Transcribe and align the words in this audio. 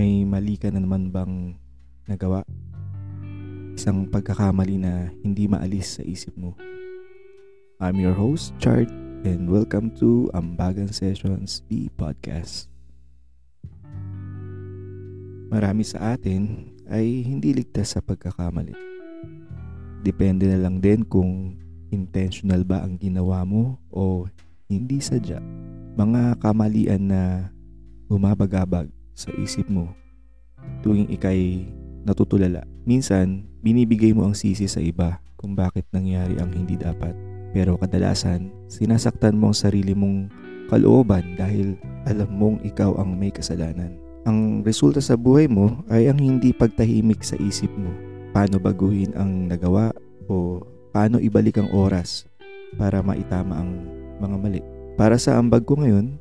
mali 0.00 0.56
ka 0.56 0.72
na 0.72 0.80
naman 0.80 1.12
bang 1.12 1.52
nagawa? 2.08 2.40
Isang 3.76 4.08
pagkakamali 4.08 4.80
na 4.80 5.12
hindi 5.20 5.44
maalis 5.44 6.00
sa 6.00 6.02
isip 6.08 6.32
mo. 6.40 6.56
I'm 7.84 8.00
your 8.00 8.16
host, 8.16 8.56
Chart, 8.56 8.88
and 9.28 9.44
welcome 9.52 9.92
to 10.00 10.32
Ambagan 10.32 10.88
Sessions, 10.88 11.60
the 11.68 11.92
podcast. 12.00 12.72
Marami 15.52 15.84
sa 15.84 16.16
atin 16.16 16.72
ay 16.88 17.20
hindi 17.20 17.52
ligtas 17.52 17.92
sa 17.92 18.00
pagkakamali. 18.00 18.72
Depende 20.00 20.48
na 20.48 20.64
lang 20.64 20.80
din 20.80 21.04
kung 21.04 21.60
intentional 21.92 22.64
ba 22.64 22.80
ang 22.80 22.96
ginawa 22.96 23.44
mo 23.44 23.76
o 23.92 24.24
hindi 24.64 24.96
sadya. 25.04 25.44
Mga 25.92 26.40
kamalian 26.40 27.04
na 27.04 27.52
bumabagabag 28.08 28.88
sa 29.20 29.30
isip 29.36 29.68
mo 29.68 29.92
tuwing 30.80 31.08
ikay 31.12 31.68
natutulala. 32.04 32.64
Minsan, 32.88 33.44
binibigay 33.60 34.16
mo 34.16 34.24
ang 34.24 34.36
sisi 34.36 34.64
sa 34.64 34.80
iba 34.80 35.20
kung 35.36 35.52
bakit 35.52 35.84
nangyari 35.92 36.40
ang 36.40 36.52
hindi 36.52 36.76
dapat. 36.76 37.12
Pero 37.50 37.76
kadalasan, 37.76 38.48
sinasaktan 38.70 39.36
mo 39.36 39.52
ang 39.52 39.56
sarili 39.56 39.92
mong 39.92 40.30
kalooban 40.70 41.34
dahil 41.34 41.74
alam 42.06 42.30
mong 42.30 42.56
ikaw 42.62 42.94
ang 42.96 43.18
may 43.18 43.34
kasalanan. 43.34 43.98
Ang 44.28 44.62
resulta 44.62 45.00
sa 45.00 45.16
buhay 45.16 45.48
mo 45.48 45.80
ay 45.90 46.06
ang 46.06 46.20
hindi 46.20 46.52
pagtahimik 46.54 47.24
sa 47.24 47.34
isip 47.40 47.72
mo. 47.74 47.90
Paano 48.30 48.62
baguhin 48.62 49.10
ang 49.18 49.50
nagawa 49.50 49.90
o 50.30 50.62
paano 50.94 51.18
ibalik 51.18 51.58
ang 51.58 51.72
oras 51.74 52.30
para 52.78 53.02
maitama 53.02 53.58
ang 53.58 53.82
mga 54.22 54.36
mali. 54.38 54.62
Para 54.94 55.18
sa 55.18 55.40
ambag 55.40 55.66
ko 55.66 55.80
ngayon, 55.80 56.20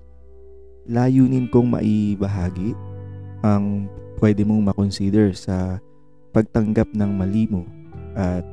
layunin 0.89 1.45
kong 1.51 1.69
maibahagi 1.69 2.73
ang 3.45 3.87
pwede 4.19 4.43
mong 4.43 4.73
makonsider 4.73 5.31
sa 5.31 5.79
pagtanggap 6.35 6.91
ng 6.93 7.11
mali 7.15 7.47
mo 7.47 7.63
at 8.13 8.43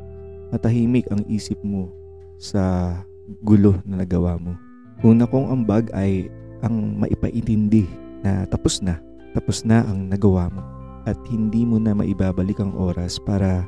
matahimik 0.55 1.05
ang 1.11 1.27
isip 1.27 1.59
mo 1.67 1.91
sa 2.39 2.95
gulo 3.43 3.77
na 3.83 4.03
nagawa 4.03 4.39
mo. 4.39 4.55
Una 5.03 5.27
kong 5.27 5.51
ambag 5.51 5.91
ay 5.93 6.31
ang 6.65 6.97
maipaintindi 7.03 7.85
na 8.23 8.47
tapos 8.49 8.81
na, 8.81 8.97
tapos 9.37 9.67
na 9.67 9.85
ang 9.85 10.09
nagawa 10.09 10.49
mo 10.49 10.63
at 11.07 11.19
hindi 11.31 11.63
mo 11.63 11.79
na 11.79 11.95
maibabalik 11.95 12.59
ang 12.59 12.75
oras 12.75 13.19
para 13.23 13.63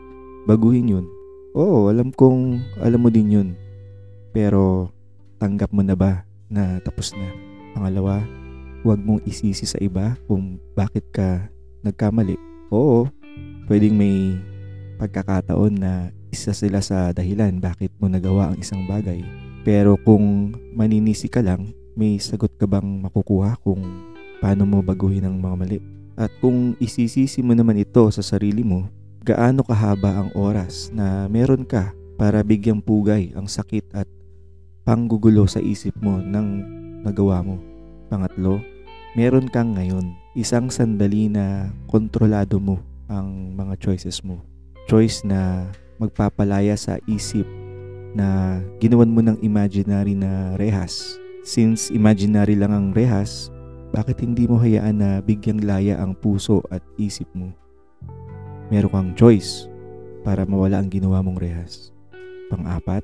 baguhin 0.48 0.90
yun. 0.90 1.06
Oo, 1.54 1.90
alam 1.90 2.10
kong 2.14 2.62
alam 2.82 3.00
mo 3.02 3.10
din 3.10 3.30
yun. 3.30 3.48
Pero 4.34 4.90
tanggap 5.38 5.70
mo 5.70 5.82
na 5.82 5.94
ba 5.94 6.26
na 6.50 6.82
tapos 6.82 7.14
na? 7.14 7.28
Pangalawa, 7.76 8.24
huwag 8.88 9.04
mong 9.04 9.20
isisi 9.28 9.68
sa 9.68 9.76
iba 9.84 10.16
kung 10.24 10.56
bakit 10.72 11.04
ka 11.12 11.52
nagkamali. 11.84 12.40
Oo, 12.72 13.04
pwedeng 13.68 13.92
may 13.92 14.32
pagkakataon 14.96 15.76
na 15.76 16.08
isa 16.32 16.56
sila 16.56 16.80
sa 16.80 17.12
dahilan 17.12 17.60
bakit 17.60 17.92
mo 18.00 18.08
nagawa 18.08 18.48
ang 18.48 18.56
isang 18.56 18.88
bagay. 18.88 19.20
Pero 19.60 20.00
kung 20.00 20.56
maninisi 20.72 21.28
ka 21.28 21.44
lang, 21.44 21.76
may 21.92 22.16
sagot 22.16 22.48
ka 22.56 22.64
bang 22.64 23.04
makukuha 23.04 23.60
kung 23.60 23.84
paano 24.40 24.64
mo 24.64 24.80
baguhin 24.80 25.28
ang 25.28 25.36
mga 25.36 25.56
mali? 25.60 25.78
At 26.16 26.32
kung 26.40 26.72
isisisi 26.80 27.44
mo 27.44 27.52
naman 27.52 27.76
ito 27.76 28.08
sa 28.08 28.24
sarili 28.24 28.64
mo, 28.64 28.88
gaano 29.20 29.68
kahaba 29.68 30.24
ang 30.24 30.32
oras 30.32 30.88
na 30.96 31.28
meron 31.28 31.68
ka 31.68 31.92
para 32.16 32.40
bigyang 32.40 32.80
pugay 32.80 33.36
ang 33.36 33.44
sakit 33.44 33.84
at 33.92 34.08
panggugulo 34.88 35.44
sa 35.44 35.60
isip 35.60 35.92
mo 36.00 36.24
ng 36.24 36.64
nagawa 37.04 37.44
mo. 37.44 37.60
Pangatlo, 38.08 38.77
meron 39.18 39.50
kang 39.50 39.74
ngayon 39.74 40.14
isang 40.38 40.70
sandali 40.70 41.26
na 41.26 41.74
kontrolado 41.90 42.62
mo 42.62 42.78
ang 43.10 43.50
mga 43.50 43.74
choices 43.82 44.22
mo. 44.22 44.38
Choice 44.86 45.26
na 45.26 45.66
magpapalaya 45.98 46.78
sa 46.78 47.02
isip 47.10 47.42
na 48.14 48.62
ginawan 48.78 49.10
mo 49.10 49.18
ng 49.18 49.42
imaginary 49.42 50.14
na 50.14 50.54
rehas. 50.54 51.18
Since 51.42 51.90
imaginary 51.90 52.54
lang 52.54 52.70
ang 52.70 52.86
rehas, 52.94 53.50
bakit 53.90 54.22
hindi 54.22 54.46
mo 54.46 54.54
hayaan 54.54 55.02
na 55.02 55.18
bigyang 55.18 55.66
laya 55.66 55.98
ang 55.98 56.14
puso 56.14 56.62
at 56.70 56.86
isip 56.94 57.26
mo? 57.34 57.50
Meron 58.70 58.94
kang 58.94 59.10
choice 59.18 59.66
para 60.22 60.46
mawala 60.46 60.78
ang 60.78 60.94
ginawa 60.94 61.26
mong 61.26 61.42
rehas. 61.42 61.90
Pang-apat, 62.54 63.02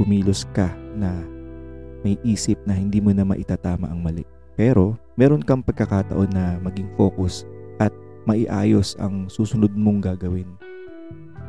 kumilos 0.00 0.48
ka 0.56 0.72
na 0.96 1.12
may 2.00 2.16
isip 2.24 2.56
na 2.64 2.72
hindi 2.72 3.04
mo 3.04 3.12
na 3.12 3.28
maitatama 3.28 3.92
ang 3.92 4.00
mali. 4.00 4.24
Pero 4.56 4.96
meron 5.22 5.38
kang 5.38 5.62
pagkakataon 5.62 6.34
na 6.34 6.58
maging 6.66 6.90
focus 6.98 7.46
at 7.78 7.94
maiayos 8.26 8.98
ang 8.98 9.30
susunod 9.30 9.70
mong 9.70 10.02
gagawin. 10.02 10.50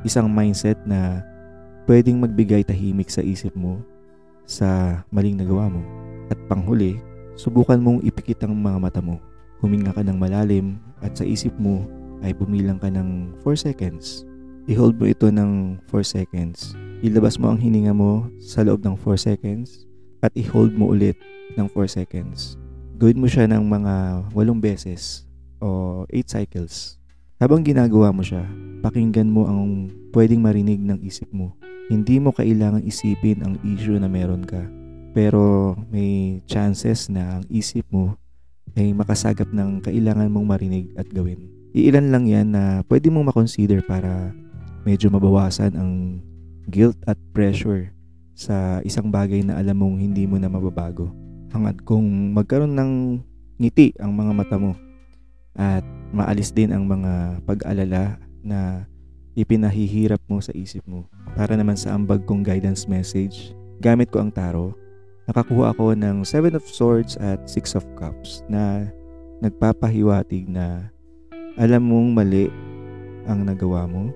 Isang 0.05 0.29
mindset 0.29 0.77
na 0.85 1.25
pwedeng 1.89 2.21
magbigay 2.21 2.61
tahimik 2.61 3.09
sa 3.09 3.25
isip 3.25 3.49
mo 3.57 3.81
sa 4.45 5.01
maling 5.09 5.41
nagawa 5.41 5.73
mo. 5.73 5.81
At 6.29 6.37
panghuli, 6.45 7.01
subukan 7.33 7.81
mong 7.81 8.05
ipikit 8.05 8.45
ang 8.45 8.53
mga 8.53 8.77
mata 8.77 9.01
mo. 9.01 9.17
Huminga 9.65 9.89
ka 9.89 10.05
ng 10.05 10.21
malalim 10.21 10.77
at 11.01 11.17
sa 11.17 11.25
isip 11.25 11.57
mo 11.57 11.81
ay 12.21 12.29
bumilang 12.29 12.77
ka 12.77 12.93
ng 12.93 13.33
4 13.41 13.57
seconds. 13.57 14.21
I-hold 14.69 15.01
mo 15.01 15.09
ito 15.09 15.33
ng 15.33 15.81
4 15.89 16.05
seconds. 16.05 16.77
Ilabas 17.01 17.41
mo 17.41 17.49
ang 17.49 17.57
hininga 17.57 17.97
mo 17.97 18.29
sa 18.37 18.61
loob 18.61 18.85
ng 18.85 18.93
4 19.01 19.33
seconds 19.33 19.89
at 20.21 20.29
i-hold 20.37 20.77
mo 20.77 20.93
ulit 20.93 21.17
ng 21.57 21.65
4 21.73 21.89
seconds 21.89 22.61
gawin 23.03 23.19
mo 23.19 23.27
siya 23.27 23.51
ng 23.51 23.67
mga 23.67 23.93
walong 24.31 24.63
beses 24.63 25.27
o 25.59 26.07
8 26.07 26.23
cycles. 26.23 26.95
Habang 27.35 27.59
ginagawa 27.59 28.15
mo 28.15 28.23
siya, 28.23 28.47
pakinggan 28.79 29.27
mo 29.27 29.43
ang 29.43 29.91
pwedeng 30.15 30.39
marinig 30.39 30.79
ng 30.79 31.03
isip 31.03 31.27
mo. 31.35 31.51
Hindi 31.91 32.23
mo 32.23 32.31
kailangan 32.31 32.87
isipin 32.87 33.43
ang 33.43 33.59
issue 33.67 33.99
na 33.99 34.07
meron 34.07 34.47
ka. 34.47 34.63
Pero 35.11 35.75
may 35.91 36.39
chances 36.47 37.11
na 37.11 37.43
ang 37.43 37.45
isip 37.51 37.83
mo 37.91 38.15
ay 38.79 38.95
makasagap 38.95 39.51
ng 39.51 39.83
kailangan 39.83 40.31
mong 40.31 40.47
marinig 40.47 40.95
at 40.95 41.11
gawin. 41.11 41.51
Iilan 41.75 42.07
lang 42.07 42.23
yan 42.23 42.55
na 42.55 42.87
pwede 42.87 43.11
mong 43.11 43.35
makonsider 43.35 43.83
para 43.83 44.31
medyo 44.87 45.11
mabawasan 45.11 45.75
ang 45.75 46.23
guilt 46.71 46.95
at 47.03 47.19
pressure 47.35 47.91
sa 48.31 48.79
isang 48.87 49.11
bagay 49.11 49.43
na 49.43 49.59
alam 49.59 49.75
mong 49.75 49.99
hindi 49.99 50.23
mo 50.23 50.39
na 50.39 50.47
mababago 50.47 51.22
hangad 51.53 51.77
kung 51.85 52.33
magkaroon 52.33 52.73
ng 52.73 52.91
ngiti 53.61 53.93
ang 54.01 54.17
mga 54.17 54.33
mata 54.33 54.57
mo 54.57 54.73
at 55.53 55.85
maalis 56.09 56.49
din 56.49 56.73
ang 56.73 56.89
mga 56.89 57.45
pag-alala 57.45 58.17
na 58.41 58.89
ipinahihirap 59.37 60.21
mo 60.25 60.41
sa 60.41 60.53
isip 60.53 60.81
mo. 60.89 61.05
Para 61.37 61.53
naman 61.53 61.77
sa 61.77 61.93
ambag 61.93 62.25
kong 62.25 62.41
guidance 62.41 62.89
message, 62.89 63.53
gamit 63.81 64.09
ko 64.09 64.21
ang 64.21 64.33
tarot. 64.33 64.73
Nakakuha 65.29 65.71
ako 65.71 65.95
ng 65.95 66.25
Seven 66.27 66.57
of 66.57 66.65
Swords 66.65 67.15
at 67.21 67.45
Six 67.47 67.77
of 67.77 67.85
Cups 67.95 68.43
na 68.49 68.89
nagpapahiwatig 69.39 70.49
na 70.49 70.89
alam 71.55 71.85
mong 71.85 72.09
mali 72.17 72.49
ang 73.29 73.45
nagawa 73.45 73.85
mo 73.87 74.11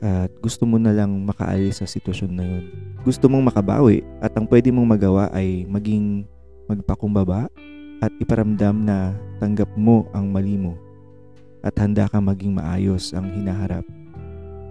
at 0.00 0.32
gusto 0.40 0.64
mo 0.64 0.80
na 0.80 0.96
lang 0.96 1.12
makaalis 1.24 1.84
sa 1.84 1.86
sitwasyon 1.86 2.32
na 2.32 2.44
yun. 2.44 2.64
Gusto 3.04 3.28
mong 3.28 3.52
makabawi 3.52 4.04
at 4.20 4.32
ang 4.36 4.48
pwede 4.48 4.72
mong 4.72 4.98
magawa 4.98 5.28
ay 5.32 5.64
maging 5.68 6.24
magpakumbaba 6.70 7.50
at 8.00 8.12
iparamdam 8.22 8.86
na 8.86 9.12
tanggap 9.42 9.68
mo 9.74 10.06
ang 10.14 10.30
mali 10.30 10.54
mo 10.54 10.78
at 11.60 11.76
handa 11.76 12.08
ka 12.08 12.22
maging 12.22 12.56
maayos 12.56 13.12
ang 13.12 13.28
hinaharap 13.28 13.84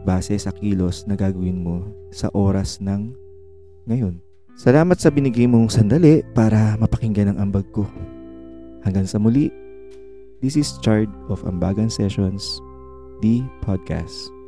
base 0.07 0.33
sa 0.39 0.49
kilos 0.49 1.05
na 1.05 1.13
gagawin 1.13 1.59
mo 1.61 1.85
sa 2.09 2.31
oras 2.33 2.79
ng 2.81 3.13
ngayon. 3.85 4.17
Salamat 4.59 4.99
sa 4.99 5.11
binigay 5.11 5.47
mong 5.47 5.71
sandali 5.71 6.25
para 6.35 6.75
mapakinggan 6.79 7.35
ang 7.35 7.51
ambag 7.51 7.67
ko. 7.71 7.87
Hanggang 8.83 9.07
sa 9.07 9.19
muli, 9.19 9.51
this 10.43 10.59
is 10.59 10.75
Chard 10.83 11.07
of 11.31 11.43
Ambagan 11.47 11.91
Sessions, 11.91 12.59
the 13.23 13.43
podcast. 13.63 14.38